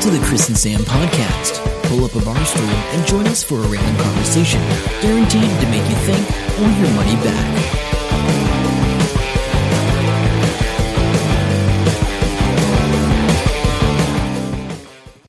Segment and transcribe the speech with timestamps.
[0.00, 1.62] Welcome to the Chris and Sam podcast.
[1.90, 4.58] Pull up a bar stool and join us for a random conversation,
[5.02, 6.26] guaranteed to make you think
[6.58, 7.56] or your money back.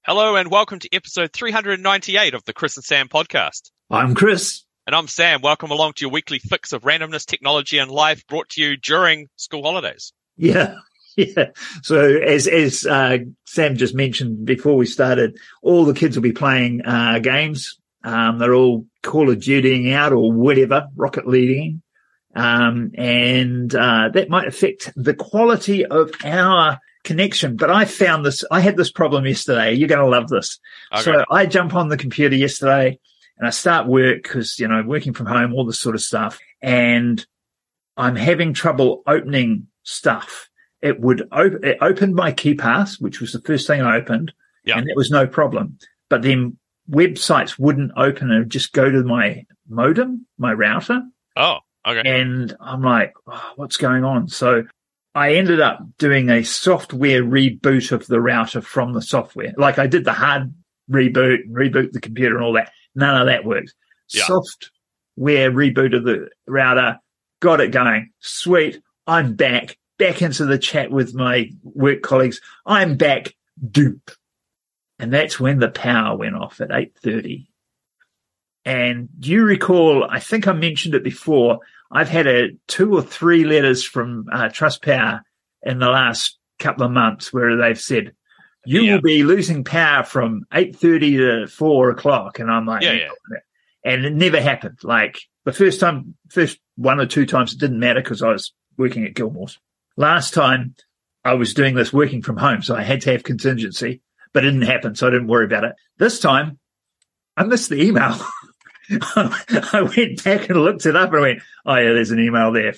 [0.06, 3.72] Hello and welcome to episode 398 of the Chris and Sam podcast.
[3.90, 4.64] I'm Chris.
[4.88, 5.42] And I'm Sam.
[5.42, 9.28] Welcome along to your weekly fix of randomness, technology, and life brought to you during
[9.36, 10.14] school holidays.
[10.38, 10.76] Yeah.
[11.18, 11.48] Yeah.
[11.84, 16.32] So as, as, uh, Sam just mentioned before we started, all the kids will be
[16.32, 17.78] playing, uh, games.
[18.04, 21.82] Um, they're all Call of Dutying out or whatever, Rocket Leading.
[22.34, 27.58] Um, and, uh, that might affect the quality of our connection.
[27.58, 29.74] But I found this, I had this problem yesterday.
[29.74, 30.60] You're going to love this.
[30.94, 31.02] Okay.
[31.04, 33.00] So I jump on the computer yesterday
[33.38, 36.40] and I start work because, you know, working from home, all this sort of stuff.
[36.62, 37.26] And
[37.98, 40.48] I'm having trouble opening stuff.
[40.82, 44.34] It would open, it opened my KeePass, which was the first thing I opened.
[44.66, 44.78] Yeah.
[44.78, 45.78] And that was no problem.
[46.10, 46.58] But then
[46.90, 51.02] websites wouldn't open and just go to my modem, my router.
[51.36, 52.02] Oh, okay.
[52.06, 54.28] And I'm like, oh, what's going on?
[54.28, 54.64] So
[55.16, 59.54] I ended up doing a software reboot of the router from the software.
[59.58, 60.54] Like I did the hard
[60.90, 62.72] reboot and reboot the computer and all that.
[62.96, 63.74] None of that worked.
[64.10, 64.24] Yeah.
[64.26, 66.98] Software reboot of the router,
[67.40, 68.12] got it going.
[68.20, 68.82] Sweet.
[69.08, 72.42] I'm back, back into the chat with my work colleagues.
[72.66, 73.36] I'm back.
[73.70, 74.12] Dupe.
[75.00, 77.48] And that's when the power went off at 8.30.
[78.66, 81.60] And do you recall, I think I mentioned it before,
[81.92, 85.22] I've had a two or three letters from uh, Trust Power
[85.64, 88.14] in the last couple of months where they've said,
[88.66, 88.96] you Yeah.
[88.96, 92.40] will be losing power from 8.30 to 4 o'clock.
[92.40, 93.38] And I'm like, Yeah, yeah.
[93.84, 94.80] and it never happened.
[94.84, 98.54] Like the first time, first one or two times, it didn't matter because I was
[98.78, 99.60] working at Gilmore's.
[100.02, 100.74] Last time
[101.24, 104.02] I was doing this working from home, so I had to have contingency,
[104.34, 105.74] but it didn't happen, so I didn't worry about it.
[106.00, 106.58] This time,
[107.38, 108.20] I missed the email.
[108.90, 112.52] I went back and looked it up and I went, oh yeah, there's an email
[112.52, 112.74] there.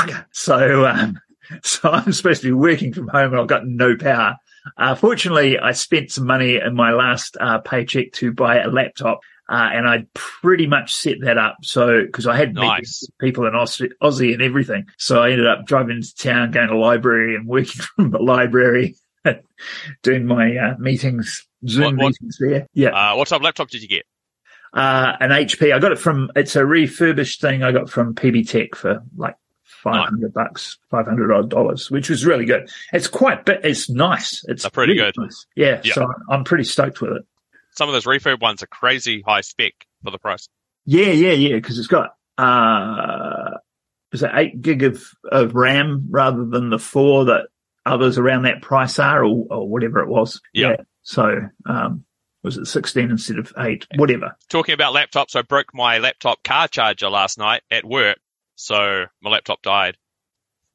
[0.00, 0.20] Okay.
[0.30, 1.18] So, um,
[1.64, 4.36] so I'm supposed to be working from home and I've got no power.
[4.76, 9.22] Uh, fortunately, I spent some money in my last uh, paycheck to buy a laptop.
[9.50, 11.56] Uh, and I pretty much set that up.
[11.62, 13.04] So, cause I had Nice.
[13.20, 14.86] people in Aussie, Aussie and everything.
[14.96, 18.94] So I ended up driving into town, going to library and working from the library,
[20.02, 22.66] doing my, uh, meetings, Zoom What- what- meetings there.
[22.74, 22.90] Yeah.
[22.90, 24.04] Uh, what type of laptop did you get?
[24.72, 25.74] Uh, an HP.
[25.74, 29.34] I got it from, it's a refurbished thing I got from PB Tech for like
[29.64, 32.70] 500 bucks, 500 odd dollars, which was really good.
[32.92, 34.44] It's quite, but it's nice.
[34.46, 35.22] It's They're pretty really good.
[35.24, 35.46] nice.
[35.56, 35.94] Yeah, Yeah.
[35.94, 37.22] So I'm pretty stoked with it.
[37.80, 39.72] Some of those refurb ones are crazy high spec
[40.04, 40.50] for the price.
[40.84, 41.58] Yeah, yeah, yeah.
[41.60, 43.56] Cause it's got, uh,
[44.12, 45.02] is it eight gig of,
[45.32, 47.46] of RAM rather than the four that
[47.86, 50.42] others around that price are or, or whatever it was.
[50.52, 50.76] Yeah.
[51.04, 52.04] So, um,
[52.42, 53.86] was it 16 instead of eight?
[53.96, 54.36] Whatever.
[54.50, 58.18] Talking about laptops, I broke my laptop car charger last night at work.
[58.56, 59.96] So my laptop died.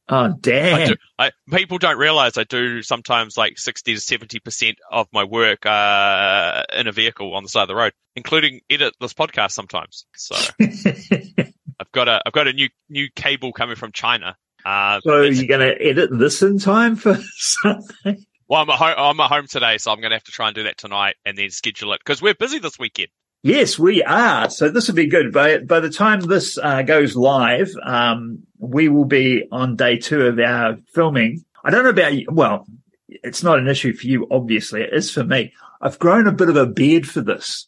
[0.08, 0.88] Oh, I damn.
[0.90, 5.66] do, I, people don't realize I do sometimes like 60 to 70% of my work,
[5.66, 10.06] uh, in a vehicle on the side of the road, including edit this podcast sometimes.
[10.16, 14.38] So I've got a, I've got a new, new cable coming from China.
[14.64, 18.26] Uh, so you're going to edit this in time for something?
[18.48, 20.48] well, I'm at home, I'm at home today, so I'm going to have to try
[20.48, 23.10] and do that tonight and then schedule it because we're busy this weekend.
[23.46, 24.50] Yes, we are.
[24.50, 25.32] So this will be good.
[25.32, 30.24] By, by the time this uh, goes live, um, we will be on day two
[30.24, 31.46] of our filming.
[31.64, 32.26] I don't know about you.
[32.28, 32.66] Well,
[33.08, 34.82] it's not an issue for you, obviously.
[34.82, 35.54] It is for me.
[35.80, 37.68] I've grown a bit of a beard for this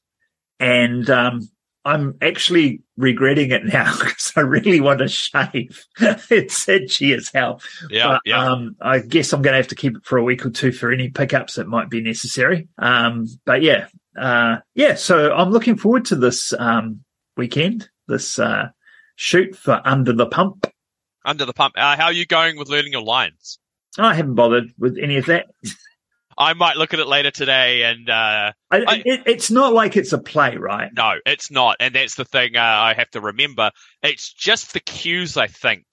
[0.60, 1.48] and, um,
[1.86, 5.86] I'm actually regretting it now because I really want to shave.
[6.00, 7.62] it's itchy as hell.
[7.90, 8.08] Yeah.
[8.08, 8.52] But, yeah.
[8.52, 10.72] Um, I guess I'm going to have to keep it for a week or two
[10.72, 12.68] for any pickups that might be necessary.
[12.80, 13.88] Um, but yeah,
[14.18, 14.96] uh, yeah.
[14.96, 17.04] So I'm looking forward to this um,
[17.36, 18.70] weekend, this uh,
[19.16, 20.68] shoot for Under the Pump.
[21.26, 21.76] Under the pump.
[21.78, 23.60] Uh, how are you going with learning your lines?
[23.98, 25.48] I haven't bothered with any of that.
[26.38, 29.98] I might look at it later today and, uh, I, I- it, it's not like
[29.98, 30.92] it's a play, right?
[30.96, 31.78] no, it's not.
[31.80, 33.72] And that's the thing uh, I have to remember.
[34.04, 35.84] It's just the cues, I think.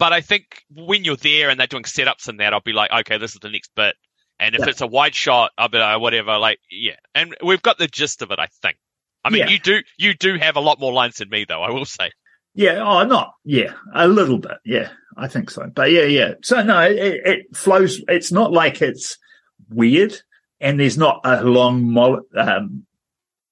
[0.00, 2.90] But I think when you're there and they're doing setups and that, I'll be like,
[2.90, 3.94] okay, this is the next bit.
[4.42, 4.68] And if Yeah.
[4.70, 6.96] it's a wide shot, I'll be like, whatever, like, yeah.
[7.14, 8.76] And we've got the gist of it, I think.
[9.24, 9.48] I mean, Yeah.
[9.50, 12.10] you do, you do have a lot more lines than me, though, I will say.
[12.54, 12.82] Yeah.
[12.84, 13.32] Oh, not.
[13.44, 13.74] Yeah.
[13.94, 14.58] A little bit.
[14.64, 14.90] Yeah.
[15.16, 15.70] I think so.
[15.74, 16.34] But yeah, yeah.
[16.42, 18.00] So no, it, it flows.
[18.08, 19.16] It's not like it's
[19.70, 20.14] weird
[20.60, 22.84] and there's not a long mo- um,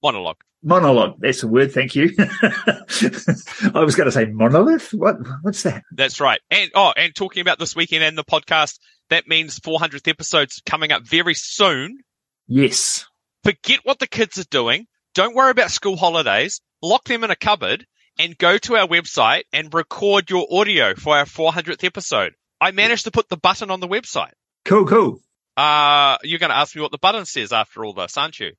[0.02, 0.42] Monologue.
[0.62, 1.16] monologue.
[1.20, 1.72] That's the word.
[1.72, 2.10] Thank you.
[2.18, 4.92] I was going to say monolith.
[4.92, 5.16] What?
[5.42, 5.82] What's that?
[5.92, 6.40] That's right.
[6.50, 8.78] And oh, and talking about this weekend and the podcast,
[9.10, 11.98] that means 400th episodes coming up very soon.
[12.46, 13.06] Yes.
[13.44, 14.86] Forget what the kids are doing.
[15.14, 16.60] Don't worry about school holidays.
[16.82, 17.86] Lock them in a cupboard
[18.18, 22.32] and go to our website and record your audio for our 400th episode.
[22.60, 24.32] I managed to put the button on the website.
[24.64, 25.20] Cool, cool.
[25.56, 28.52] Uh, you're going to ask me what the button says after all this, aren't you?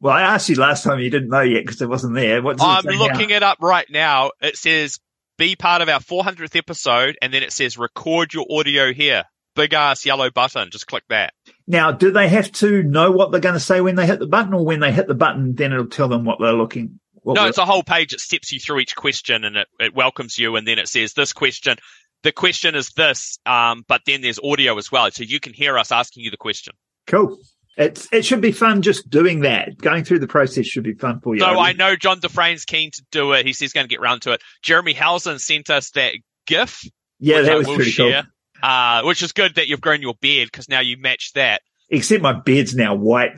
[0.00, 2.40] Well, I asked you last time you didn't know yet because it wasn't there.
[2.40, 3.36] What I'm it looking now?
[3.36, 4.30] it up right now.
[4.40, 4.98] It says
[5.38, 9.24] be part of our 400th episode and then it says record your audio here.
[9.58, 10.70] Big ass yellow button.
[10.70, 11.34] Just click that.
[11.66, 14.26] Now, do they have to know what they're going to say when they hit the
[14.28, 17.00] button, or when they hit the button, then it'll tell them what they're looking?
[17.22, 18.12] What No, it's a whole page.
[18.12, 20.54] It steps you through each question and it, it welcomes you.
[20.54, 21.76] And then it says this question.
[22.22, 25.10] The question is this, um, but then there's audio as well.
[25.10, 26.74] So you can hear us asking you the question.
[27.06, 27.36] cool.
[27.76, 29.78] It's it should be fun just doing that.
[29.78, 31.40] Going through the process should be fun for you.
[31.40, 33.46] So I know John Dufresne's keen to do it.
[33.46, 34.42] He says he's going to get round to it.
[34.62, 36.14] Jeremy Housen sent us that
[36.46, 36.82] GIF,
[37.20, 38.22] yeah, that was pretty share.
[38.22, 38.32] cool.
[38.62, 41.62] Uh, which is good that you've grown your beard because now you match that.
[41.90, 43.32] Except my beard's now white,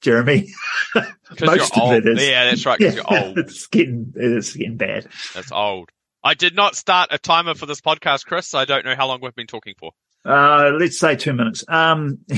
[0.00, 0.48] Jeremy.
[1.40, 1.94] Most of old.
[1.94, 2.26] it is.
[2.28, 2.78] Yeah, that's right.
[2.78, 3.38] Because you're old.
[3.38, 5.06] it's getting it's getting bad.
[5.34, 5.90] That's old.
[6.24, 8.46] I did not start a timer for this podcast, Chris.
[8.48, 9.92] So I don't know how long we've been talking for.
[10.24, 11.64] Uh, let's say two minutes.
[11.68, 12.18] Um,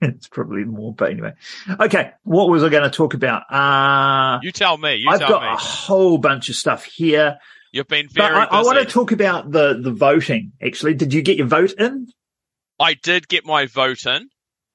[0.00, 1.32] it's probably more, but anyway.
[1.80, 3.42] Okay, what was I going to talk about?
[3.52, 4.94] Uh, You tell me.
[4.96, 5.48] You I've tell got me.
[5.48, 7.38] a whole bunch of stuff here,
[7.72, 10.52] You've been very I, I want to talk about the the voting.
[10.64, 12.08] Actually, did you get your vote in?
[12.78, 14.28] I did get my vote in.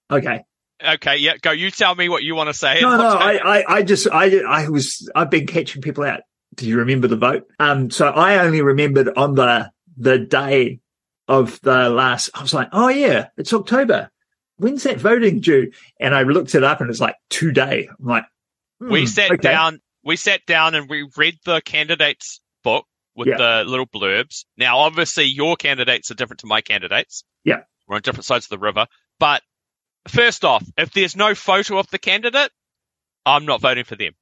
[0.10, 0.44] Okay.
[0.84, 1.52] Okay, yeah, go.
[1.52, 2.80] You tell me what you want to say.
[2.82, 6.22] No, no, I, I, I just, I, I was, I've been catching people out.
[6.56, 7.48] Do you remember the vote?
[7.60, 10.80] Um, so I only remembered on the, the day
[11.28, 14.10] of the last, I was like, oh yeah, it's October.
[14.58, 15.72] When's that voting due?
[16.00, 17.88] And I looked it up and it's like today.
[17.88, 18.26] I'm like,
[18.80, 19.38] we hmm, sat okay.
[19.38, 19.82] down.
[20.04, 22.86] We sat down and we read the candidates' book
[23.16, 23.38] with Yeah.
[23.38, 24.46] the little blurbs.
[24.58, 27.24] Now, obviously, your candidates are different to my candidates.
[27.44, 27.62] Yeah.
[27.88, 28.88] we're on different sides of the river.
[29.20, 29.42] But
[30.08, 32.52] first off, if there's no photo of the candidate,
[33.26, 34.14] I'm not voting for them.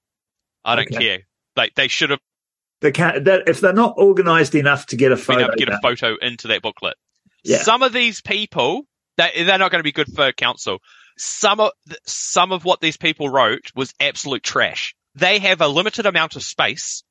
[0.65, 0.97] I don't Okay.
[1.06, 1.19] care.
[1.56, 2.19] Like they should have
[2.81, 6.15] They can't, that, if they're not organized enough to get a photo, get a photo
[6.21, 6.95] into that booklet.
[7.44, 7.57] Yeah.
[7.62, 8.83] Some of these people,
[9.18, 10.80] they, they're not going to be good for council.
[11.18, 11.71] Some of
[12.07, 14.95] some of what these people wrote was absolute trash.
[15.15, 17.03] They have a limited amount of space,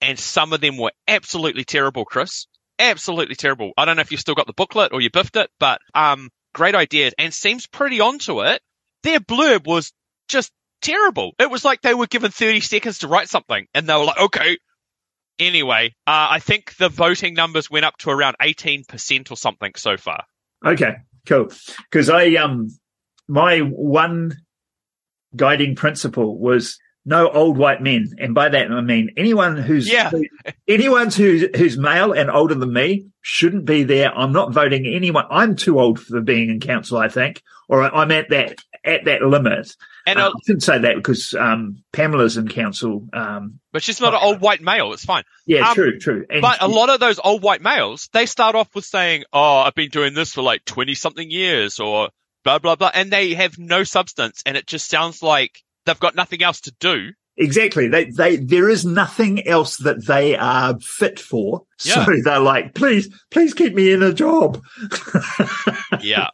[0.00, 2.46] and some of them were absolutely terrible, Chris.
[2.78, 3.72] Absolutely terrible.
[3.76, 6.30] I don't know if you've still got the booklet or you biffed it, but um,
[6.54, 8.60] great ideas and seems pretty onto it.
[9.02, 9.92] Their blurb was
[10.28, 11.32] just terrible.
[11.38, 14.20] It was like they were given 30 seconds to write something, and they were like,
[14.20, 14.58] okay.
[15.38, 19.96] Anyway, uh, I think the voting numbers went up to around 18% or something so
[19.96, 20.24] far.
[20.66, 20.96] Okay,
[21.26, 21.52] cool.
[21.90, 22.68] Because I um
[23.28, 24.36] my one
[25.36, 30.10] guiding principle was no old white men, and by that I mean anyone who's Yeah.
[30.68, 34.12] anyone who's who's male and older than me shouldn't be there.
[34.16, 35.24] I'm not voting anyone.
[35.30, 39.22] I'm too old for being in council, I think, or I'm at that at that
[39.22, 39.74] limit.
[40.06, 43.06] And uh, I shouldn't say that because um, Pamela's in council.
[43.12, 44.92] Um, but she's not an old white male.
[44.94, 45.24] It's fine.
[45.46, 46.24] yeah, Um, true, true.
[46.30, 49.58] And But a lot of those old white males, they start off with saying, "Oh,
[49.58, 52.08] I've been doing this for like twenty something years," or
[52.44, 56.14] blah blah blah, and they have no substance, and it just sounds like they've got
[56.14, 57.12] nothing else to do.
[57.40, 57.86] Exactly.
[57.86, 61.62] They, they, there is nothing else that they are fit for.
[61.84, 62.04] Yeah.
[62.04, 64.62] So they're like, please, please keep me in a job.
[66.00, 66.28] Yeah,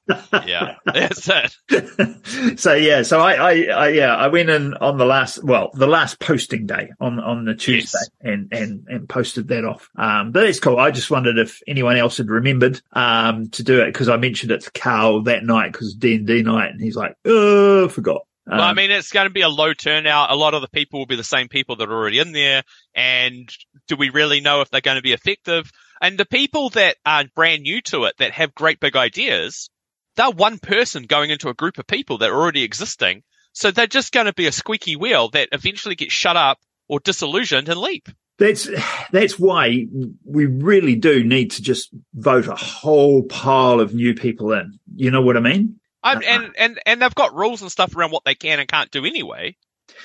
[0.47, 2.59] yeah, that's it.
[2.61, 5.87] so yeah, so I, I, I, yeah, I went in on the last, well, the
[5.87, 8.11] last posting day on, on the Tuesday Yes.
[8.21, 9.89] and, and, and posted that off.
[9.97, 10.79] Um, but it's cool.
[10.79, 14.53] I just wondered if anyone else had remembered, um, to do it because I mentioned
[14.53, 18.27] it to Carl that night because D and D night and he's like, oh, forgot.
[18.47, 20.31] Well, I Um, mean, it's going to be a low turnout.
[20.31, 22.63] A lot of the people will be the same people that are already in there.
[22.95, 23.49] And
[23.89, 25.71] do we really know if they're going to be effective?
[26.01, 29.71] And the people that are brand new to it, that have great big ideas,
[30.17, 33.23] they're one person going into a group of people that are already existing.
[33.53, 36.59] So they're just going to be a squeaky wheel that eventually gets shut up
[36.89, 38.09] or disillusioned and leap.
[38.37, 38.69] That's
[39.13, 39.87] that's why
[40.25, 44.79] we really do need to just vote a whole pile of new people in.
[44.97, 45.79] You know what I mean?
[46.05, 46.27] I'm, Uh-huh.
[46.29, 49.05] and, and, and they've got rules and stuff around what they can and can't do
[49.05, 49.57] anyway.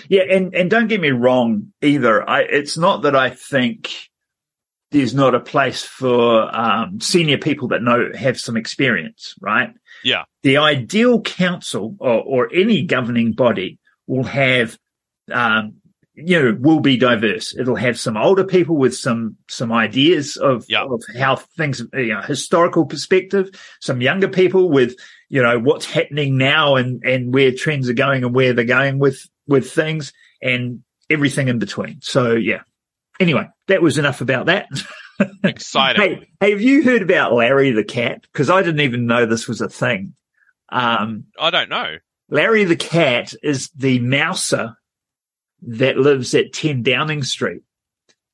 [0.08, 2.28] Yeah, and and don't get me wrong either.
[2.28, 3.90] I it's not that I think
[4.92, 9.70] there's not a place for um, senior people that know have some experience, right?
[10.04, 10.24] Yeah.
[10.44, 13.78] The ideal council or, or any governing body
[14.08, 14.78] will have,
[15.32, 15.76] um,
[16.16, 17.56] you know, will be diverse.
[17.58, 20.86] It'll have some older people with some some ideas of, Yeah.
[20.86, 23.50] of how things, you know, historical perspective.
[23.80, 24.96] Some younger people with,
[25.30, 29.00] you know, what's happening now and and where trends are going and where they're going
[29.00, 32.00] with with things and everything in between.
[32.02, 32.62] So yeah.
[33.20, 34.68] Anyway, that was enough about that.
[35.44, 36.02] Exciting.
[36.02, 38.22] Hey, hey, have you heard about Larry the cat?
[38.32, 40.14] Because I didn't even know this was a thing.
[40.70, 41.98] Um, I don't know.
[42.30, 44.76] Larry the cat is the mouser
[45.64, 47.64] that lives at 10 Downing Street.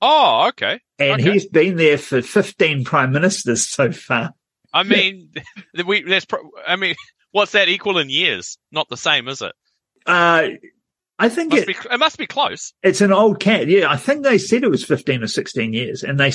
[0.01, 0.79] Oh, okay.
[0.99, 1.31] And Okay.
[1.31, 4.33] he's been there for 15 prime ministers so far.
[4.75, 5.32] I mean,
[5.88, 6.25] we that's.
[6.25, 6.96] Pro- I mean,
[7.32, 8.58] what's that equal in years?
[8.72, 9.53] Not the same, is it?
[10.05, 10.50] Uh,
[11.17, 12.74] I think Must it, be, it must be close.
[12.84, 13.67] it's an old cat.
[13.67, 16.03] Yeah, I think they said it was 15 or 16 years.
[16.03, 16.34] And they,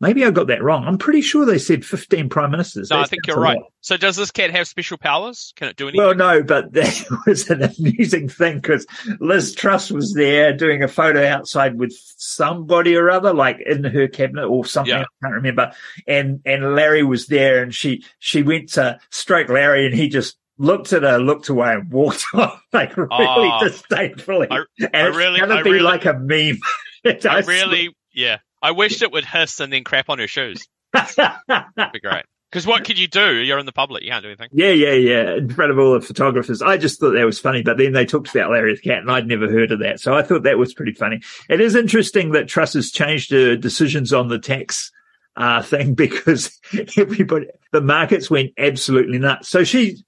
[0.00, 0.84] maybe I got that wrong.
[0.86, 2.90] I'm pretty sure they said 15 prime ministers.
[2.90, 3.56] No, I think you're right.
[3.56, 3.66] lot.
[3.80, 5.52] So, does this cat have special powers?
[5.56, 6.04] Can it do anything?
[6.06, 8.86] Well, no, but that was an amusing thing because
[9.20, 14.08] Liz Truss was there doing a photo outside with somebody or other, like in her
[14.08, 14.94] cabinet or something.
[14.94, 15.02] Yeah.
[15.02, 15.72] I can't remember.
[16.06, 20.36] And and Larry was there, and she she went to stroke Larry, and he just
[20.56, 23.60] looked at her, looked away, and walked off like really Ah.
[23.64, 24.46] disdainfully.
[24.50, 26.58] I- and I it's really- gonna I be really- like a meme.
[27.04, 28.38] I really, yeah.
[28.64, 30.66] I wished it would hiss and then crap on her shoes.
[30.94, 32.24] That'd be great.
[32.50, 33.34] Because what could you do?
[33.34, 34.04] You're in the public.
[34.04, 34.48] You can't do anything.
[34.52, 35.34] Yeah, yeah, yeah.
[35.34, 36.62] In front of all the photographers.
[36.62, 39.10] I just thought that was funny, but then they talked about Larry the Cat and
[39.10, 40.00] I'd never heard of that.
[40.00, 41.20] So I thought that was pretty funny.
[41.50, 44.90] It is interesting that Truss has changed her decisions on the tax
[45.36, 46.58] uh, thing because
[46.96, 49.50] everybody, the markets went absolutely nuts.
[49.50, 49.98] So she,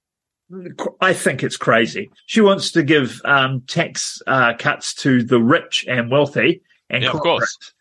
[0.99, 2.09] I think it's crazy.
[2.25, 7.11] She wants to give um, tax uh, cuts to the rich and wealthy and Yeah,
[7.11, 7.73] of course.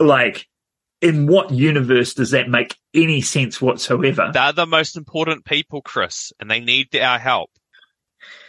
[0.00, 0.46] Like,
[1.00, 4.30] in what universe does that make any sense whatsoever?
[4.32, 7.50] They're the most important people, Chris, and they need our help.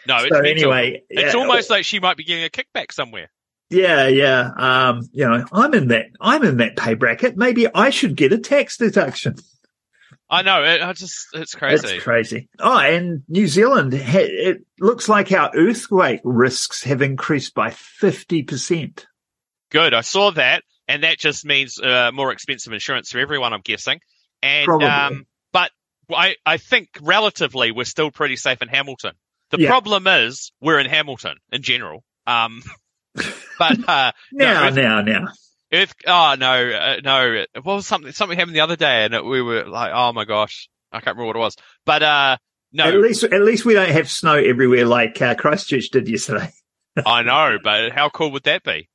[0.08, 0.74] No, it's so mental.
[0.74, 3.30] anyway, It's almost like she might be getting a kickback somewhere.
[3.70, 4.50] Yeah, yeah.
[4.58, 6.08] Um, you know, I'm in that.
[6.20, 7.38] I'm in that pay bracket.
[7.38, 9.36] Maybe I should get a tax deduction.
[10.30, 10.64] I know.
[10.64, 11.96] It, I just, it's crazy.
[11.96, 12.50] It's crazy.
[12.60, 13.94] Oh, and New Zealand.
[13.94, 19.06] It looks like our earthquake risks have increased by fifty percent.
[19.70, 19.94] Good.
[19.94, 23.54] I saw that, and that just means uh, more expensive insurance for everyone.
[23.54, 24.00] I'm guessing.
[24.44, 25.72] And um, but
[26.14, 29.14] I, I think relatively we're still pretty safe in Hamilton.
[29.52, 29.68] The Yeah.
[29.70, 32.04] problem is we're in Hamilton in general.
[32.26, 32.64] Um,
[33.60, 35.28] but uh, no, Now, Earth- now, now.
[35.74, 35.94] Earth.
[36.06, 37.46] Oh no, uh, no.
[37.64, 38.12] What was something?
[38.12, 41.16] Something happened the other day, and it, we were like, oh my gosh, I can't
[41.18, 41.56] remember what it was.
[41.86, 42.38] But uh,
[42.74, 46.50] no, At least, at least we don't have snow everywhere like uh, Christchurch did yesterday.
[47.06, 47.58] I know.
[47.64, 48.90] But how cool would that be?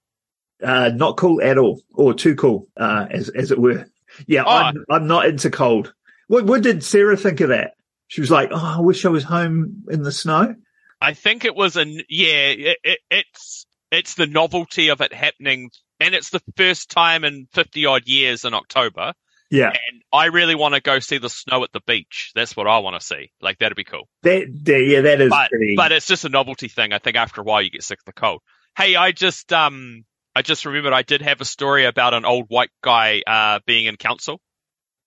[0.62, 3.86] Uh, not cool at all, or too cool, uh, as as it were.
[4.26, 4.50] Yeah, Oh.
[4.50, 5.92] I'm, I'm not into cold.
[6.28, 7.74] What, what did Sarah think of that?
[8.08, 10.54] She was like, "Oh, I wish I was home in the snow."
[11.00, 12.48] I think it was an yeah.
[12.48, 15.70] It, it, it's it's the novelty of it happening,
[16.00, 19.12] and it's the first time in fifty odd years in October.
[19.48, 22.32] Yeah, And I really want to go see the snow at the beach.
[22.34, 23.30] That's what I want to see.
[23.40, 24.08] Like that'd be cool.
[24.22, 25.74] that, yeah, that is But pretty.
[25.76, 26.92] but it's just a novelty thing.
[26.92, 28.40] I think after a while you get sick of the cold.
[28.76, 30.04] Hey, I just um
[30.36, 33.86] I just remembered I did have a story about an old white guy uh being
[33.86, 34.40] in council.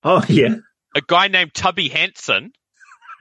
[0.03, 0.55] oh yeah,
[0.95, 2.51] A guy named Tubby Hansen.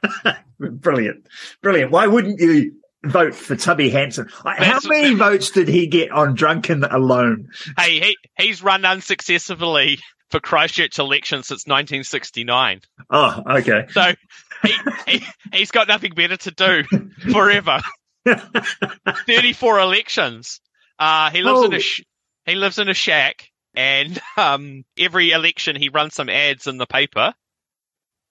[0.59, 1.27] brilliant,
[1.62, 1.91] brilliant.
[1.91, 2.73] Why wouldn't you
[3.05, 4.29] vote for Tubby Hansen?
[4.43, 7.49] How many votes did he get on Drunken alone?
[7.79, 9.99] Hey, he he's run unsuccessfully
[10.31, 12.81] for Christchurch elections since 1969.
[13.11, 13.87] Oh, okay.
[13.91, 14.15] So
[14.62, 14.73] he,
[15.07, 16.85] he he's got nothing better to do
[17.33, 17.81] forever.
[19.27, 20.61] 34 elections.
[20.99, 22.05] Uh, he lives in a sh-
[22.45, 26.87] he lives in a shack, and um, every election he runs some ads in the
[26.87, 27.35] paper.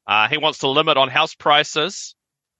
[0.06, 2.16] Uh, he wants to limit on house prices.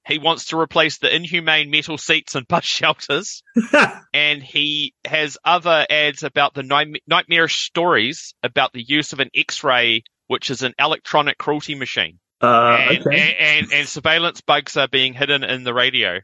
[0.06, 3.42] He wants to replace the inhumane metal seats in bus shelters,
[4.14, 9.30] and he has other ads about the night- nightmarish stories about the use of an
[9.34, 13.20] X-ray, which is an electronic cruelty machine uh, and, okay.
[13.20, 16.20] and, and, and surveillance bugs are being hidden in the radio.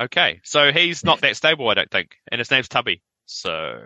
[0.00, 3.02] Okay, so he's not that stable, I don't think, and his name's Tubby.
[3.30, 3.80] So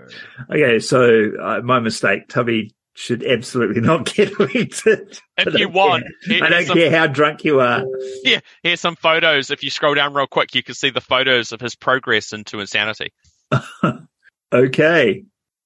[0.51, 2.29] Okay, so uh, my mistake.
[2.29, 5.19] Tubby should absolutely not get elected.
[5.37, 7.85] I if you want, I don't some, care how drunk you are.
[8.23, 9.51] yeah, here's some photos.
[9.51, 12.61] If you scroll down real quick, you can see the photos of his progress into
[12.61, 13.13] insanity.
[14.53, 15.25] Okay.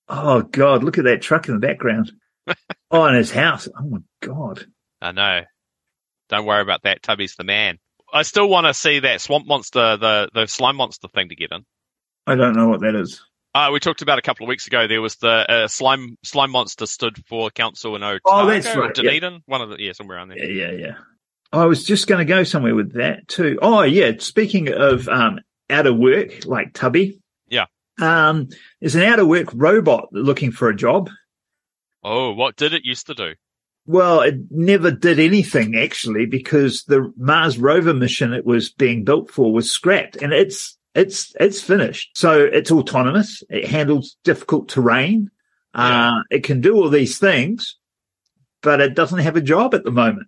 [0.08, 2.12] Oh God, look at that truck in the background.
[2.90, 3.68] oh, and his house.
[3.76, 4.64] Oh my God.
[5.00, 5.40] I know.
[6.28, 7.02] Don't worry about that.
[7.02, 7.78] Tubby's the man.
[8.12, 11.50] I still want to see that swamp monster, the the slime monster thing to get
[11.50, 11.64] in.
[12.26, 13.24] I don't know what that is.
[13.56, 14.86] Uh, we talked about a couple of weeks ago.
[14.86, 18.20] There was the uh, slime slime monster stood for council in Otago.
[18.26, 19.02] Oh, that's right, yeah.
[19.02, 20.44] Dunedin, one of the yeah, somewhere around there.
[20.44, 20.94] Yeah, yeah, yeah.
[21.54, 23.58] I was just going to go somewhere with that too.
[23.62, 24.12] Oh, yeah.
[24.18, 27.18] Speaking of um, out of work, like Tubby.
[27.48, 27.64] Yeah.
[27.98, 31.08] Um, there's an out of work robot looking for a job.
[32.04, 33.36] Oh, what did it used to do?
[33.86, 39.30] Well, it never did anything actually because the Mars rover mission it was being built
[39.30, 42.16] for was scrapped and it's, it's, it's finished.
[42.16, 43.42] So it's autonomous.
[43.50, 45.30] It handles difficult terrain.
[45.74, 47.76] Uh, it can do all these things,
[48.62, 50.26] but it doesn't have a job at the moment.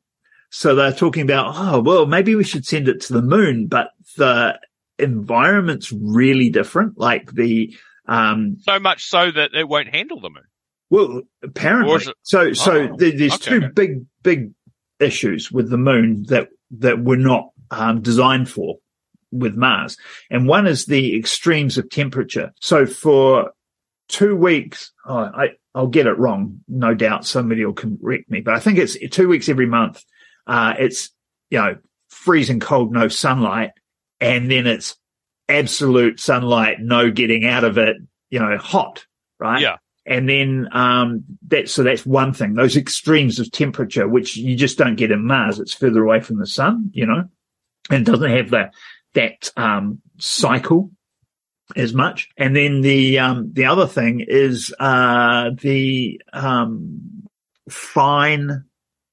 [0.50, 3.88] So they're talking about, oh, well, maybe we should send it to the moon, but
[4.16, 4.58] the
[4.98, 6.98] environment's really different.
[6.98, 10.44] Like the, um, So much so that it won't handle the moon.
[10.90, 14.52] well, apparently, it- so, so Oh, there- there's okay, two big, big
[15.00, 16.48] issues with the moon that,
[16.78, 18.76] that were not, um, designed for
[19.30, 19.96] with Mars.
[20.30, 22.52] And one is the extremes of temperature.
[22.60, 23.52] So for
[24.08, 26.60] two weeks, oh, I, I'll get it wrong.
[26.66, 30.04] No doubt somebody will correct me, but I think it's two weeks every month.
[30.46, 31.10] Uh, it's,
[31.50, 31.76] you know,
[32.08, 33.72] freezing cold, no sunlight.
[34.20, 34.96] And then it's
[35.48, 37.96] absolute sunlight, no getting out of it,
[38.30, 39.06] you know, hot,
[39.38, 39.60] right?
[39.60, 39.76] Yeah.
[40.04, 44.78] And then, um, that, so that's one thing, those extremes of temperature, which you just
[44.78, 45.60] don't get in Mars.
[45.60, 47.28] It's further away from the sun, you know,
[47.90, 48.72] and doesn't have that,
[49.14, 50.90] that, um, cycle
[51.76, 52.28] as much.
[52.36, 57.24] And then the, um, the other thing is, uh, the, um,
[57.68, 58.64] fine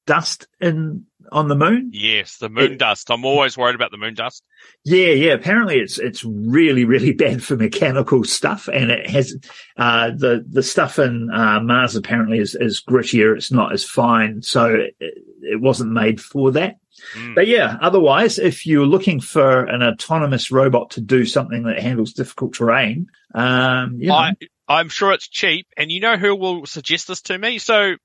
[0.08, 1.90] dust in, on the moon.
[1.94, 3.10] Yes, the moon It- dust.
[3.10, 4.44] I'm always worried about the moon dust.
[4.84, 5.34] Yeah, yeah.
[5.34, 9.36] Apparently, it's it's really really bad for mechanical stuff, and it has
[9.78, 13.36] uh, the the stuff in uh, Mars apparently is is grittier.
[13.36, 16.76] It's not as fine, so it, it wasn't made for that.
[17.14, 17.36] Mm.
[17.36, 22.14] But yeah, otherwise, if you're looking for an autonomous robot to do something that handles
[22.14, 24.34] difficult terrain, um, you know, I,
[24.68, 27.60] I'm sure it's cheap, and you know who will suggest this to me?
[27.60, 27.96] So,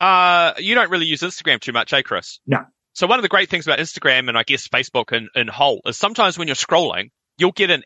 [0.00, 2.40] uh, you don't really use Instagram too much, eh, Chris?
[2.46, 2.64] No.
[2.92, 5.96] So one of the great things about Instagram and I guess Facebook in whole is
[5.96, 7.84] sometimes when you're scrolling, you'll get an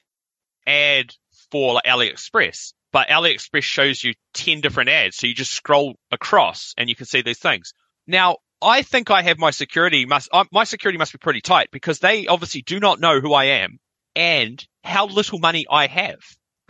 [0.66, 1.14] ad
[1.50, 5.16] for like AliExpress, but AliExpress shows you 10 different ads.
[5.16, 7.74] So you just scroll across and you can see these things.
[8.06, 11.68] Now, I think I have my security must, uh, my security must be pretty tight
[11.70, 13.78] because they obviously do not know who I am
[14.16, 16.20] and how little money I have.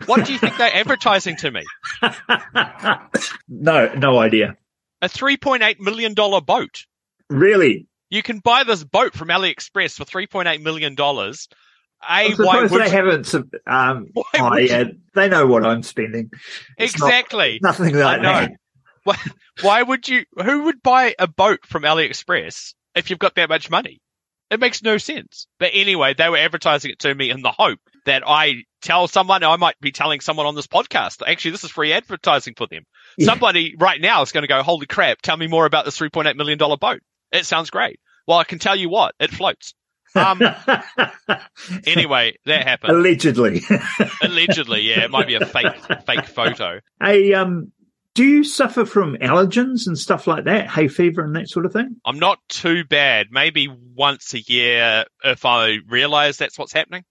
[0.07, 1.63] What do you think they're advertising to me?
[3.47, 4.57] no, no idea.
[5.01, 6.85] A $3.8 million boat.
[7.29, 10.95] Really, You can buy this boat from AliExpress for $3.8 million.
[10.99, 11.33] A,
[12.01, 13.33] I why suppose would they haven't.
[13.65, 16.29] Um, Why oh, yeah, they know what I'm spending.
[16.77, 17.59] It's not- exactly.
[17.63, 18.31] Nothing like I know.
[18.31, 18.51] that.
[19.05, 19.17] Why,
[19.61, 23.69] why would you, who would buy a boat from AliExpress if you've got that much
[23.69, 24.01] money?
[24.51, 25.47] It makes no sense.
[25.59, 29.43] But anyway, they were advertising it to me in the hope that I tell someone,
[29.43, 32.83] I might be telling someone on this podcast, actually, this is free advertising for them.
[33.17, 33.27] Yeah.
[33.27, 36.35] Somebody right now is going to go, holy crap, tell me more about this $3.8
[36.35, 37.01] million boat.
[37.31, 37.99] It sounds great.
[38.27, 39.73] Well, I can tell you what, it floats.
[40.15, 40.41] Um,
[41.85, 42.95] anyway, that happened.
[42.95, 43.61] Allegedly.
[44.21, 46.79] Allegedly, yeah, it might be a fake, fake photo.
[47.01, 47.71] Hey, um,
[48.15, 50.67] do you suffer from allergens and stuff like that?
[50.69, 51.97] Hay fever and that sort of thing?
[52.05, 53.27] I'm not too bad.
[53.29, 57.03] Maybe once a year if I realize that's what's happening.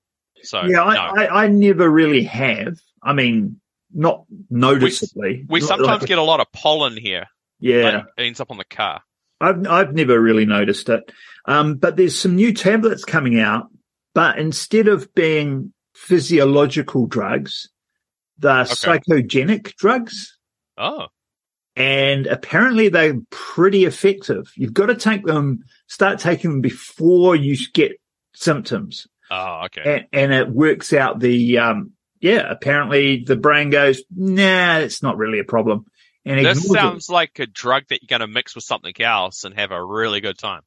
[0.43, 1.01] So yeah, I, no.
[1.23, 2.77] I, I never really have.
[3.03, 3.61] I mean,
[3.93, 5.45] not noticeably.
[5.49, 7.27] we Not sometimes like- get a lot of pollen here.
[7.61, 8.03] yeah.
[8.19, 9.03] It ends up on the car.
[9.41, 11.13] I've I've never really noticed it.
[11.47, 13.67] Um, but there's some new tablets coming out,
[14.15, 17.69] but instead of being physiological drugs,
[18.39, 20.34] they're psychogenic drugs.
[20.77, 21.07] Oh,
[21.77, 24.53] And apparently they're pretty effective.
[24.57, 27.93] You've got to take them, start taking them before you get
[28.35, 29.07] symptoms.
[29.31, 30.07] oh, okay.
[30.13, 35.17] And, and it works out the, um, yeah, apparently the brain goes, nah, it's not
[35.19, 35.85] really a problem.
[36.25, 36.81] And This ignores it.
[36.81, 39.85] sounds like a drug that you're going to mix with something else and have a
[39.85, 40.63] really good time.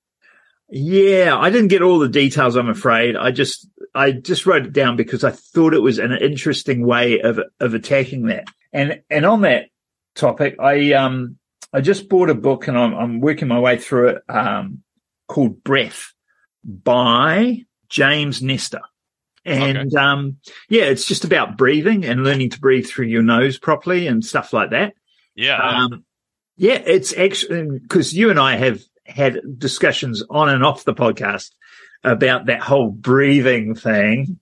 [0.70, 3.15] Yeah, I didn't get all the details, I'm afraid.
[3.15, 7.22] I just, I just wrote it down because I thought it was an interesting way
[7.22, 8.50] of, of attacking that.
[8.74, 9.70] And, and on that
[10.17, 11.38] topic, I, um,
[11.71, 14.84] I just bought a book and I'm, I'm working my way through it, um,
[15.27, 16.13] called Breath
[16.63, 18.82] by James Nestor.
[19.45, 24.08] And, um, yeah, it's just about breathing and learning to breathe through your nose properly
[24.08, 24.93] and stuff like that.
[25.36, 25.58] Yeah.
[25.58, 26.03] Um,
[26.58, 31.51] yeah, it's actually because you and I have had discussions on and off the podcast
[32.03, 34.39] about that whole breathing thing,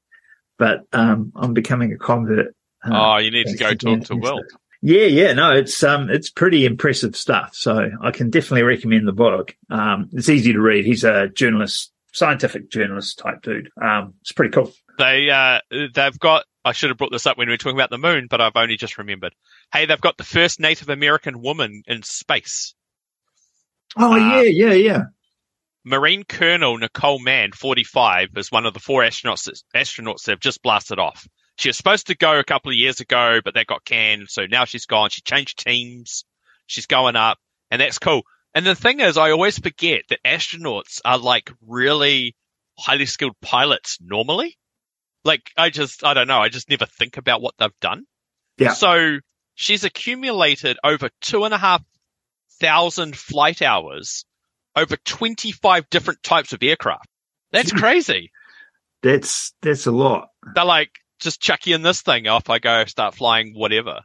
[0.58, 2.56] but um, I'm becoming a convert.
[2.84, 4.42] uh, oh, you need to go talk to Will.
[4.88, 7.56] Yeah, yeah, no, it's um, it's pretty impressive stuff.
[7.56, 9.56] So I can definitely recommend the book.
[9.68, 10.86] Um, it's easy to read.
[10.86, 13.72] He's a journalist, scientific journalist type dude.
[13.82, 14.72] Um, it's pretty cool.
[15.00, 17.90] They, uh, they've got, I should have brought this up when we were talking about
[17.90, 19.34] the moon, but I've only just remembered.
[19.74, 22.76] Hey, they've got the first Native American woman in space.
[23.98, 25.02] Oh Uh, yeah, yeah, yeah.
[25.84, 30.62] Marine Colonel Nicole Mann, 45, is one of the four astronauts astronauts that have just
[30.62, 31.28] blasted off.
[31.58, 34.30] She was supposed to go a couple of years ago, but that got canned.
[34.30, 35.10] So now she's gone.
[35.10, 36.26] She changed teams.
[36.68, 37.38] She's going up,
[37.72, 38.24] and that's cool.
[38.54, 42.36] And the thing is, I always forget that astronauts are like really
[42.78, 44.58] highly skilled pilots normally.
[45.24, 46.40] Like, I just, I don't know.
[46.40, 48.06] I just never think about what they've done.
[48.58, 48.74] Yeah.
[48.74, 49.20] So
[49.56, 51.84] she's accumulated over two and a half
[52.60, 54.26] thousand flight hours
[54.76, 57.08] over 25 different types of aircraft.
[57.52, 58.32] That's crazy.
[59.02, 60.30] That's that's a lot.
[60.54, 62.28] They're like, just chuck you in this thing.
[62.28, 64.02] Off I go, start flying, whatever.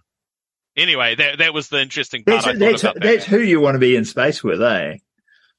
[0.77, 2.45] Anyway, that that was the interesting part.
[2.45, 3.03] That's I that's, about that.
[3.03, 4.97] that's who you want to be in space with, eh?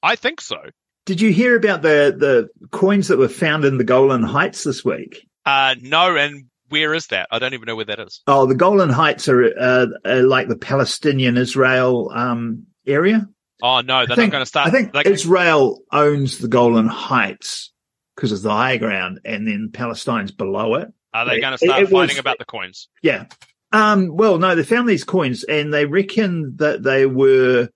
[0.02, 0.58] I think so.
[1.06, 4.86] Did you hear about the the coins that were found in the Golan Heights this
[4.86, 5.28] week?
[5.46, 7.28] Uh, no, and where is that?
[7.32, 8.22] I don't even know where that is.
[8.28, 13.28] Oh, the Golan Heights are, uh, are like the Palestinian Israel um, area.
[13.62, 14.68] Oh no, they're think, not going to start.
[14.68, 17.72] I think they're Israel owns the Golan Heights
[18.16, 20.88] because it's the high ground, and then Palestine's below it.
[21.14, 22.88] Are they going to start it was- fighting about the coins?
[23.02, 23.26] Yeah.
[23.74, 27.70] Um, well, no, they found these coins and they reckon that they were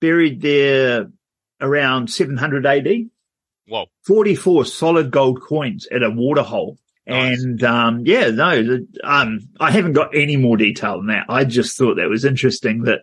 [0.00, 1.10] buried there
[1.60, 2.88] around 700 AD.
[3.66, 3.86] Whoa.
[4.06, 6.78] 44 solid gold coins at a water hole.
[7.06, 7.42] Nice.
[7.42, 11.26] And, um, yeah, no, the, um, I haven't got any more detail than that.
[11.28, 13.00] I just thought that was interesting that,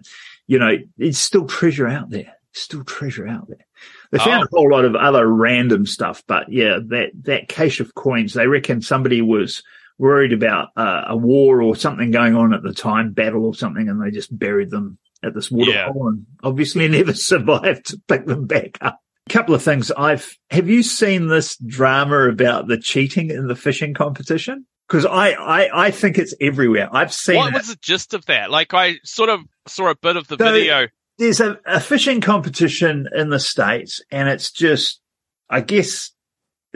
[0.47, 2.34] you know, it's still treasure out there.
[2.54, 3.65] Still treasure out there.
[4.12, 4.45] They found Oh.
[4.45, 8.47] a whole lot of other random stuff, but yeah, that, that cache of coins, they
[8.47, 9.63] reckon somebody was
[9.98, 13.90] worried about uh, a war or something going on at the time, battle or something,
[13.90, 15.92] and they just buried them at this water Yeah.
[15.94, 19.00] and obviously never survived to pick them back up.
[19.28, 23.56] A couple of things I've, have you seen this drama about the cheating in the
[23.56, 24.66] fishing competition?
[24.88, 26.88] Cause I, I, I think it's everywhere.
[26.96, 27.58] I've seen What it.
[27.58, 28.50] was the gist of that?
[28.52, 30.88] Like, I sort of saw a bit of the So- video.
[31.18, 35.02] there's a, a fishing competition in the States and it's just,
[35.50, 36.12] I guess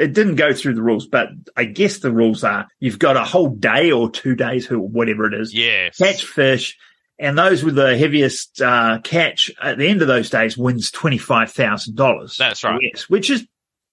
[0.02, 3.24] it didn't go through the rules, but I guess the rules are you've got a
[3.24, 5.98] whole day or two days or whatever it is, Yes.
[5.98, 6.78] catch fish.
[7.20, 11.20] And those with the heaviest uh, catch at the end of those days wins twenty
[11.20, 12.36] five thousand dollars.
[12.38, 12.80] That's right.
[12.82, 13.46] Yes, which is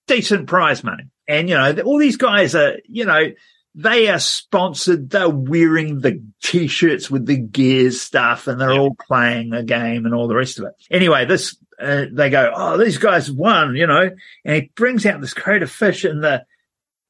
[0.07, 1.05] decent prize money.
[1.29, 3.27] And you know, all these guys are, you know,
[3.75, 5.11] they are sponsored.
[5.11, 8.79] They're wearing the t-shirts with the gears stuff, and they're Yeah.
[8.81, 10.73] all playing a game and all the rest of it.
[10.91, 14.11] Anyway, this uh, they go, oh, these guys won, you know,
[14.45, 16.45] and he brings out this crate of fish, and the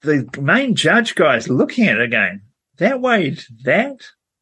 [0.02, 2.42] the main judge guy is looking at it again.
[2.76, 3.96] that weighed that,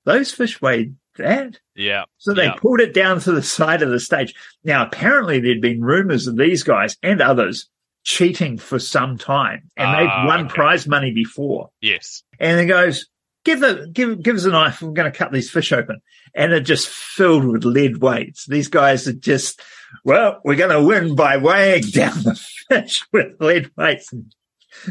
[0.05, 1.59] those fish weighed that.
[1.75, 2.05] Yeah.
[2.19, 2.55] So they Yeah.
[2.61, 4.35] pulled it down to the side of the stage.
[4.65, 7.71] Now, apparently there'd been rumors of these guys and others
[8.05, 10.55] cheating for some time and Ah, they've won okay.
[10.55, 11.71] prize money before.
[11.81, 12.23] Yes.
[12.39, 13.09] And he goes,
[13.47, 14.83] give the, give, give us a knife.
[14.83, 16.03] I'm going to cut these fish open.
[16.35, 18.45] And it just filled with lead weights.
[18.45, 19.62] These guys are just,
[20.05, 22.35] well, we're going to win by weighing down the
[22.68, 24.33] fish with lead weights and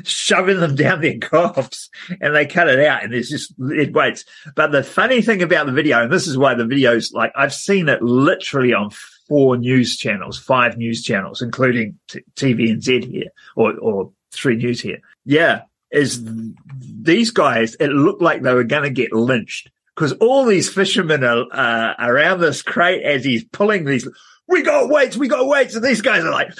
[0.03, 4.25] shoving them down their gobs and they cut it out and there's just lead weights.
[4.55, 7.53] But the funny thing about the video, and this is why the video's like, I've
[7.53, 8.89] seen it literally on
[9.27, 14.99] four news channels, five news channels, including t- TVNZ here or, or three news here.
[15.23, 15.63] Yeah.
[15.91, 16.33] Is th-
[16.79, 21.23] these guys, it looked like they were going to get lynched because all these fishermen
[21.23, 24.07] are uh, around this crate as he's pulling these.
[24.47, 26.51] We got weights, we got weights, and these guys are like,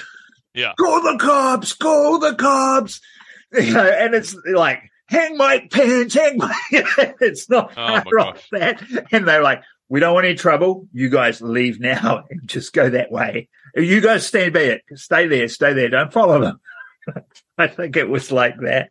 [0.54, 0.72] Yeah.
[0.76, 3.00] "Go the cops, go the cops.
[3.52, 6.54] you know, and it's like, "Hang my pants, hang my."
[7.20, 7.80] it's not Oh,
[8.20, 10.88] off that, and they're like, "We don't want any trouble.
[10.92, 13.48] You guys leave now and just go that way.
[13.74, 14.82] You guys stand by it.
[14.94, 15.88] Stay there, stay there.
[15.88, 16.60] Don't follow them."
[17.56, 18.90] I think it was like that.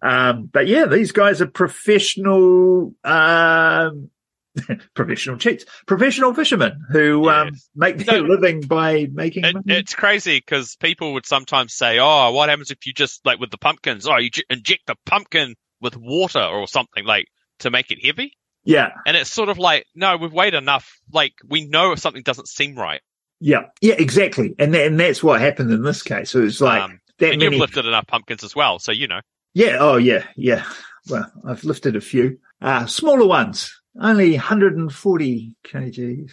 [0.00, 4.08] Um, but yeah, these guys are professional, um,
[4.94, 8.28] professional cheats, professional fishermen who um, make their No.
[8.28, 9.64] living by making It, money.
[9.68, 13.50] it's crazy because people would sometimes say, "Oh, what happens if you just like with
[13.50, 14.06] the pumpkins?
[14.06, 17.26] Oh, you j- inject the pumpkin with water or something like
[17.60, 18.32] to make it heavy."
[18.64, 20.98] yeah, And it's sort of like, no, we've weighed enough.
[21.12, 23.00] Like we know if something doesn't seem right.
[23.40, 24.54] yeah, yeah, exactly.
[24.58, 26.30] And tha- and that's what happened in this case.
[26.30, 27.52] So it's like um, that and many.
[27.56, 29.20] you've lifted enough pumpkins as well, so you know.
[29.54, 29.76] Yeah.
[29.80, 30.24] Oh, yeah.
[30.36, 30.64] Yeah.
[31.08, 36.30] Well, I've lifted a few, uh, smaller ones, only 140 kgs.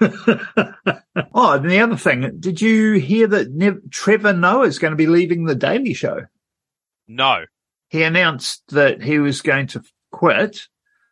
[1.34, 4.96] oh, and the other thing, did you hear that Nev- Trevor Noah is going to
[4.96, 6.22] be leaving the Daily Show?
[7.08, 7.44] No.
[7.88, 10.60] He announced that he was going to quit.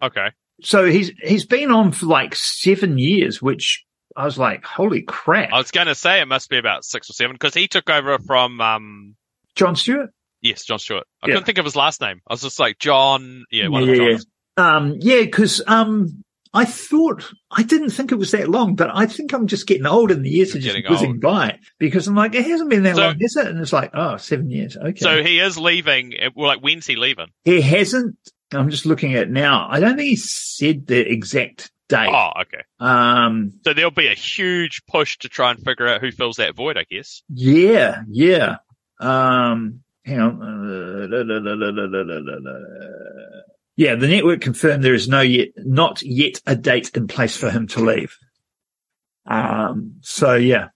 [0.03, 0.29] Okay.
[0.63, 3.85] So he's, he's been on for like seven years, which
[4.17, 5.53] I was like, holy crap.
[5.53, 7.91] I was going to say it must be about six or seven because he took
[7.91, 9.17] over from, um,
[9.55, 10.11] Jon Stewart?
[10.41, 11.05] yes, Jon Stewart.
[11.23, 11.35] I Yeah.
[11.35, 12.21] couldn't think of his last name.
[12.29, 13.45] I was just like, John.
[13.51, 14.27] Yeah, one Yeah, of the yeah, Johns.
[14.57, 16.23] Um, yeah, cause, um,
[16.55, 19.87] I thought, I didn't think it was that long, but I think I'm just getting
[19.87, 21.21] old and the years You're are just whizzing old.
[21.23, 23.47] by because I'm like, it hasn't been that So- long, is it?
[23.47, 24.77] And it's like, oh, seven years.
[24.77, 24.99] Okay.
[25.01, 26.13] So he is leaving.
[26.23, 27.29] uh, Well, like, when's he leaving?
[27.45, 28.17] he hasn't,
[28.53, 29.67] I'm just looking at now.
[29.71, 32.11] I don't think he said the exact date.
[32.13, 32.65] Oh, okay.
[32.79, 36.55] Um, So there'll be a huge push to try and figure out who fills that
[36.55, 37.23] void, I guess.
[37.33, 38.57] yeah, yeah.
[39.01, 41.09] Um, hang on.
[43.77, 47.51] Yeah, the network confirmed there is no yet, not yet a date in place for
[47.51, 48.17] him to leave.
[49.27, 50.69] Um, so yeah.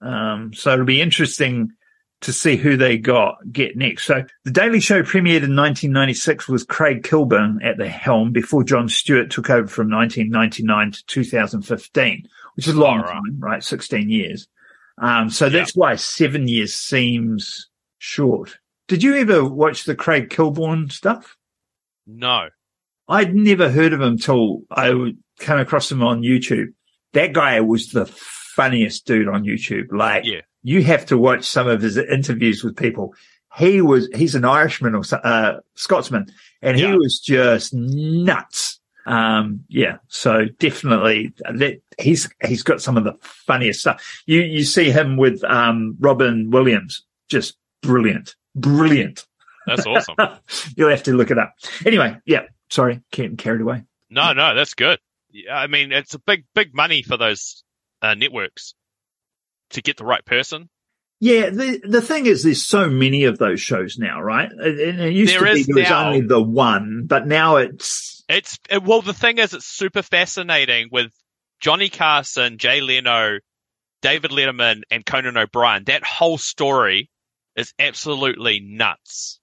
[0.00, 1.72] Um, so it'll be interesting
[2.20, 4.04] to see who they got get next.
[4.04, 8.88] So the Daily Show premiered in 1996 with Craig Kilborn at the helm before Jon
[8.88, 13.12] Stewart took over from 1999 to 2015, which is a long right.
[13.12, 13.62] time, right?
[13.62, 14.48] 16 years.
[15.00, 18.58] Um, so that's why seven years seems short.
[18.88, 21.37] Did you ever watch the Craig Kilborn stuff?
[22.08, 22.48] No.
[23.08, 24.88] I'd never heard of him till I
[25.38, 26.68] came across him on YouTube.
[27.12, 29.92] That guy was the funniest dude on YouTube.
[29.92, 30.40] Like, Yeah.
[30.62, 33.14] you have to watch some of his interviews with people.
[33.56, 36.26] He was, he's an Irishman or, uh, Scotsman
[36.60, 36.94] and he Yeah.
[36.96, 38.80] was just nuts.
[39.06, 39.96] Um, yeah.
[40.08, 44.22] So definitely that he's, he's got some of the funniest stuff.
[44.26, 49.24] You, you see him with, um, Robin Williams, just brilliant, brilliant.
[49.68, 50.16] That's awesome.
[50.76, 51.54] You'll have to look it up.
[51.86, 52.42] Anyway, yeah.
[52.70, 53.84] Sorry, getting carried away.
[54.10, 54.98] no, no, that's good.
[55.30, 57.62] Yeah, I mean, it's a big, big money for those
[58.02, 58.74] uh, networks
[59.70, 60.68] to get the right person.
[61.20, 64.50] Yeah, the the thing is, there's so many of those shows now, right?
[64.50, 68.56] And it used There to be there was only the one, but now it's It's
[68.70, 71.12] it, well, the thing is, it's super fascinating with
[71.60, 73.38] Johnny Carson, Jay Leno,
[74.00, 75.84] David Letterman, and Conan O'Brien.
[75.84, 77.10] That whole story
[77.56, 79.37] is absolutely nuts.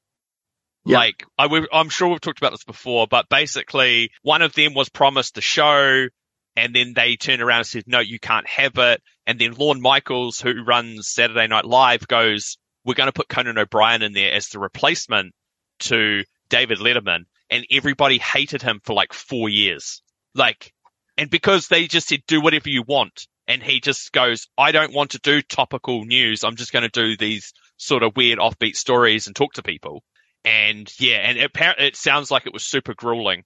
[0.94, 4.90] Like I, I'm sure we've talked about this before, but basically, one of them was
[4.90, 6.08] promised the show,
[6.56, 9.82] and then they turned around and said, "No, you can't have it." And then Lorne
[9.82, 14.32] Michaels, who runs Saturday Night Live, goes, "We're going to put Conan O'Brien in there
[14.32, 15.34] as the replacement
[15.80, 20.04] to David Letterman," and everybody hated him for like four years.
[20.36, 20.72] Like,
[21.18, 24.94] and because they just said, "Do whatever you want," and he just goes, "I don't
[24.94, 26.44] want to do topical news.
[26.44, 30.04] I'm just going to do these sort of weird offbeat stories and talk to people."
[30.46, 33.44] And yeah, and it, it sounds like it was super grueling.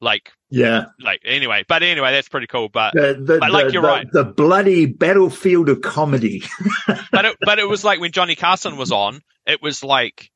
[0.00, 2.68] Like, yeah, like anyway, but anyway, that's pretty cool.
[2.68, 4.06] But the the, But like the, you're the- right.
[4.12, 6.42] the bloody battlefield of comedy.
[7.12, 10.30] but it, but it was like when Johnny Carson was on, it was like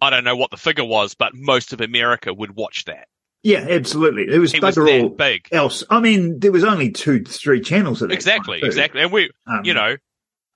[0.00, 3.08] I don't know what the figure was, but most of America would watch that.
[3.42, 4.32] yeah, absolutely.
[4.32, 5.48] It was He was all big.
[5.52, 5.82] else.
[5.90, 9.02] I mean, there was only two, three channels at that Exactly, time, exactly.
[9.02, 9.96] And we, Um, you know,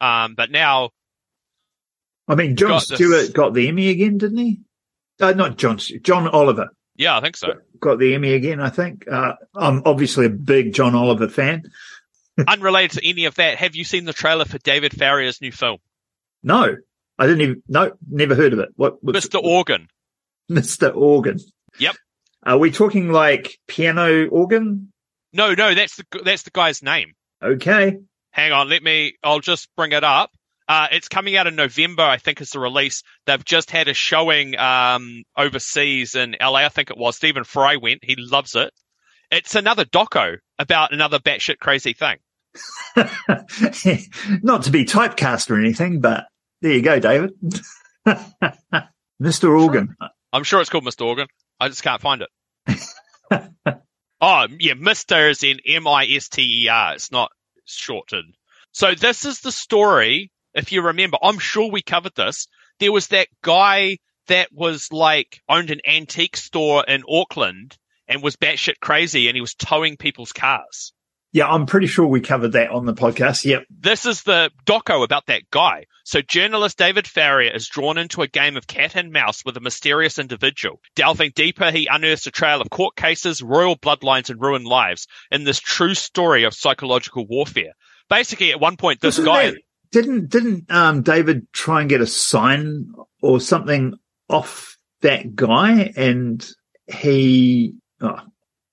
[0.00, 0.90] um, but now
[2.28, 4.60] I mean, John got this- Stewart got the Emmy again, didn't he?
[5.20, 7.54] Uh, not John, John Oliver yeah, I think so.
[7.78, 8.60] got the Emmy again.
[8.60, 9.06] I think.
[9.10, 11.62] Uh, I'm obviously a big John Oliver fan.
[12.48, 15.78] Unrelated to any of that, have you seen the trailer for David Farrier's new film,
[16.42, 16.76] No,
[17.18, 17.62] I didn't even.
[17.68, 18.70] No, never heard of it.
[18.74, 19.02] What?
[19.02, 19.42] what's- Mr.
[19.42, 19.88] Organ?
[20.50, 20.94] Mr.
[20.94, 21.38] Organ.
[21.78, 21.94] Yep.
[22.42, 24.92] Are we talking like piano organ?
[25.32, 27.14] No, no, that's the that's the guy's name.
[27.42, 27.96] Okay.
[28.32, 29.14] Hang on, let me.
[29.22, 30.30] I'll just bring it up.
[30.68, 33.02] Uh, it's coming out in November, I think, is the release.
[33.24, 37.16] They've just had a showing um, overseas in LA, I think it was.
[37.16, 38.04] Stephen Fry went.
[38.04, 38.70] He loves it.
[39.30, 42.18] It's another doco about another batshit crazy thing.
[44.42, 46.26] Not to be typecast or anything, but
[46.60, 47.32] there you go, David.
[49.22, 49.60] Mr.
[49.60, 49.96] Organ.
[50.32, 51.06] I'm sure it's called Mr.
[51.06, 51.28] Organ.
[51.60, 52.28] I just can't find it.
[54.20, 55.30] oh, yeah, Mr.
[55.30, 56.94] is in M-I-S-T-E-R.
[56.94, 57.30] It's not
[57.64, 58.34] shortened.
[58.72, 60.30] So this is the story.
[60.58, 62.48] If you remember, I'm sure we covered this.
[62.80, 68.36] There was that guy that was like owned an antique store in Auckland and was
[68.36, 70.92] batshit crazy and he was towing people's cars.
[71.30, 73.44] Yeah, I'm pretty sure we covered that on the podcast.
[73.44, 73.64] Yep.
[73.68, 75.84] This is the doco about that guy.
[76.04, 79.60] So journalist David Farrier is drawn into a game of cat and mouse with a
[79.60, 80.80] mysterious individual.
[80.96, 85.44] Delving deeper, he unearths a trail of court cases, royal bloodlines, and ruined lives in
[85.44, 87.72] this true story of psychological warfare.
[88.08, 92.00] Basically, at one point, this Wasn't guy, that- didn't didn't um, David try and get
[92.00, 93.94] a sign or something
[94.28, 96.46] off that guy, and
[96.86, 98.20] he oh,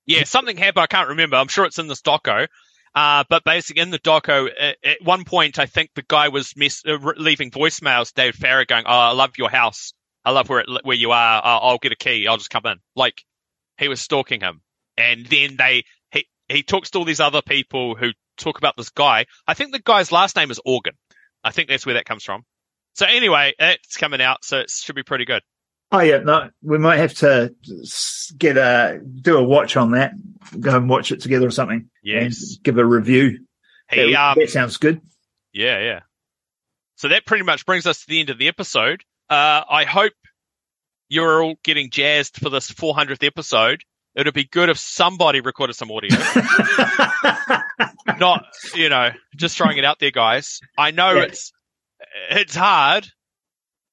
[0.05, 0.83] yeah, something happened.
[0.83, 1.37] I can't remember.
[1.37, 2.47] I'm sure it's in this doco.
[2.93, 6.53] Uh, but basically, in the doco, at, at one point, I think the guy was
[6.55, 8.13] miss, uh, leaving voicemails.
[8.13, 9.93] David Farrier going, "Oh, I love your house.
[10.23, 11.41] I love where it, where you are.
[11.43, 12.27] I'll get a key.
[12.27, 13.21] I'll just come in." Like
[13.77, 14.61] he was stalking him,
[14.97, 18.89] and then they he he talks to all these other people who talk about this
[18.89, 19.25] guy.
[19.47, 20.93] I think the guy's last name is Organ.
[21.45, 22.43] I think that's where that comes from.
[22.95, 25.41] So anyway, it's coming out, so it should be pretty good.
[25.91, 27.53] oh yeah, no, we might have to
[28.37, 30.13] get a do a watch on that.
[30.59, 33.45] Go and watch it together or something, Yes, and give a review.
[33.91, 35.01] he that, um that sounds good.
[35.53, 35.99] Yeah, yeah.
[36.95, 39.03] So that pretty much brings us to the end of the episode.
[39.29, 40.13] Uh, I hope
[41.09, 43.83] you're all getting jazzed for this 400th episode.
[44.15, 46.17] It'd be good if somebody recorded some audio.
[48.19, 50.59] Not, you know, just throwing it out there, guys.
[50.77, 51.23] I know Yeah.
[51.23, 51.51] it's
[52.29, 53.07] it's hard,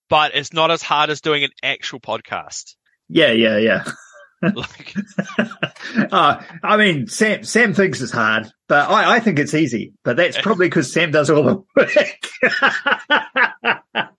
[0.08, 2.74] but it's not as hard as doing an actual podcast.
[3.08, 3.84] yeah, yeah, yeah.
[4.56, 4.94] like,
[6.10, 9.92] uh, I mean, Sam Sam thinks it's hard, but I, I think it's easy.
[10.02, 12.18] But that's probably because Sam does all the work.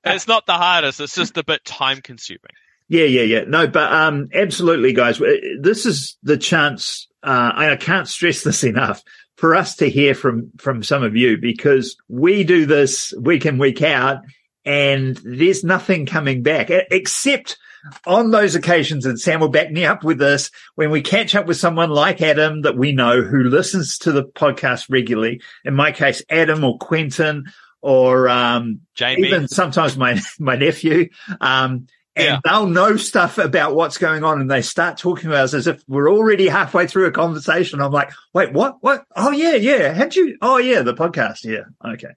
[0.06, 1.02] it's not the hardest.
[1.02, 2.40] It's just a bit time consuming.
[2.88, 3.44] Yeah, yeah, yeah.
[3.48, 5.20] No, but um, absolutely, guys.
[5.60, 7.08] This is the chance.
[7.24, 9.04] Uh, I can't stress this enough
[9.38, 13.58] for us to hear from from some of you because we do this week in
[13.58, 14.24] week out,
[14.66, 17.58] and there's nothing coming back except
[18.06, 21.46] on those occasions, and Sam will back me up with this, when we catch up
[21.46, 25.92] with someone like Adam that we know who listens to the podcast regularly, in my
[25.92, 27.46] case, Adam or Quentin
[27.82, 29.28] or um, Jamie.
[29.28, 31.10] even sometimes my, my nephew,
[31.42, 32.40] um, and yeah.
[32.44, 35.84] they'll know stuff about what's going on and they start talking about us as if
[35.88, 37.82] we're already halfway through a conversation.
[37.82, 38.78] I'm like, wait, what?
[38.82, 39.06] What?
[39.16, 39.94] Oh, yeah, yeah.
[39.94, 40.38] How'd you?
[40.42, 41.44] Oh, yeah, the podcast.
[41.44, 41.64] Yeah.
[41.84, 42.14] Okay.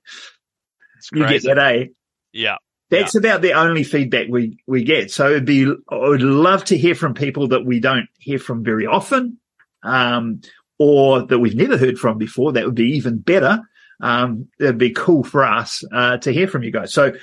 [1.12, 1.84] You get that, eh?
[2.32, 2.56] Yeah.
[2.90, 3.20] That's yeah.
[3.20, 5.10] about the only feedback we, we get.
[5.10, 8.64] So it'd be, I would love to hear from people that we don't hear from
[8.64, 9.38] very often,
[9.82, 10.42] um,
[10.78, 12.52] or that we've never heard from before.
[12.52, 13.60] That would be even better.
[14.02, 16.92] Um, it'd be cool for us, uh, to hear from you guys.
[16.92, 17.14] So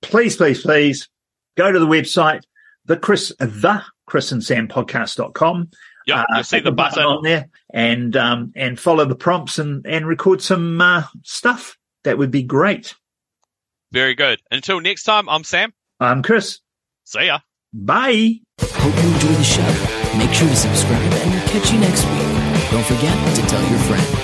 [0.00, 1.08] please, please, please
[1.56, 2.42] go to the website,
[2.84, 5.70] the Chris, the Chris and Sam podcast.com.
[6.06, 7.04] Yeah, uh, you'll see the button.
[7.04, 11.76] on there and, um, and follow the prompts and, and record some, uh, stuff.
[12.04, 12.94] That would be great.
[13.92, 14.40] Very good.
[14.50, 15.72] Until next time, I'm Sam.
[16.00, 16.60] I'm Chris.
[17.04, 17.40] See ya.
[17.72, 18.40] Bye.
[18.60, 20.18] Hope you enjoy the show.
[20.18, 22.70] Make sure to subscribe and we'll catch you next week.
[22.70, 24.19] Don't forget to tell your friend.